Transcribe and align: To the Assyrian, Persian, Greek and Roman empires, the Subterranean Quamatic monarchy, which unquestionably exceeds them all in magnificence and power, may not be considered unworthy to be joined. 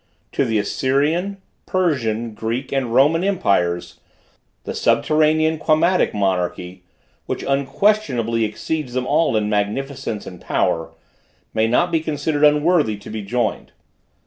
To 0.31 0.45
the 0.45 0.57
Assyrian, 0.57 1.37
Persian, 1.67 2.33
Greek 2.33 2.71
and 2.71 2.91
Roman 2.91 3.23
empires, 3.23 3.99
the 4.63 4.73
Subterranean 4.73 5.59
Quamatic 5.59 6.11
monarchy, 6.11 6.81
which 7.27 7.43
unquestionably 7.47 8.43
exceeds 8.43 8.93
them 8.95 9.05
all 9.05 9.37
in 9.37 9.47
magnificence 9.47 10.25
and 10.25 10.41
power, 10.41 10.89
may 11.53 11.67
not 11.67 11.91
be 11.91 11.99
considered 11.99 12.43
unworthy 12.43 12.97
to 12.97 13.11
be 13.11 13.21
joined. 13.21 13.73